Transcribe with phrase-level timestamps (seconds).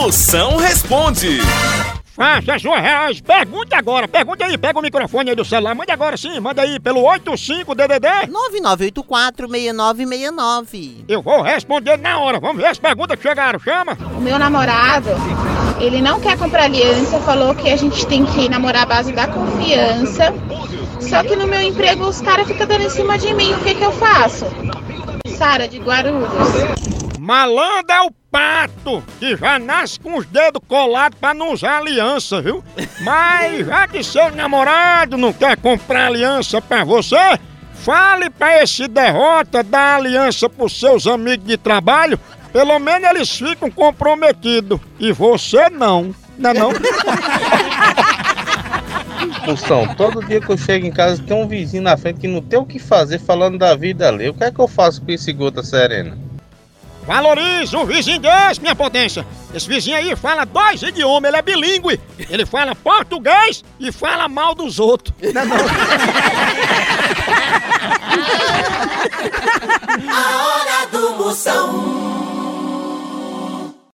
[0.00, 1.40] Moção responde.
[2.16, 3.20] Faça as suas reais.
[3.20, 4.08] Pergunte agora.
[4.08, 4.56] Pergunte aí.
[4.56, 5.74] Pega o microfone aí do celular.
[5.74, 6.40] Mande agora sim.
[6.40, 8.30] Manda aí pelo 85DDD.
[8.56, 11.04] 9984-6969.
[11.06, 12.40] Eu vou responder na hora.
[12.40, 13.58] Vamos ver as perguntas que chegaram.
[13.58, 13.92] Chama.
[14.16, 15.10] O meu namorado,
[15.78, 19.28] ele não quer comprar aliança, falou que a gente tem que namorar à base da
[19.28, 20.32] confiança.
[20.98, 23.74] Só que no meu emprego os caras ficam dando em cima de mim, o que
[23.74, 24.46] que eu faço?
[25.36, 26.30] Sara de Guarulhos.
[27.18, 32.40] Malandro é o pato que já nasce com os dedos colados pra não usar aliança,
[32.40, 32.62] viu?
[33.00, 37.38] Mas já que seu namorado não quer comprar aliança pra você,
[37.74, 42.18] fale pra esse derrota dar aliança pros seus amigos de trabalho.
[42.52, 44.80] Pelo menos eles ficam comprometidos.
[44.98, 46.14] E você não.
[46.38, 46.72] Não é não?
[49.46, 52.40] Moção, todo dia que eu chego em casa tem um vizinho na frente que não
[52.40, 54.28] tem o que fazer falando da vida ali.
[54.28, 56.16] O que é que eu faço com esse gota serena?
[57.10, 59.26] Valorize um vizinho desse, minha potência.
[59.52, 62.00] Esse vizinho aí fala dois idiomas, ele é bilíngue.
[62.16, 65.12] Ele fala português e fala mal dos outros.
[65.34, 65.56] Não não?
[70.08, 71.79] A hora do Moção.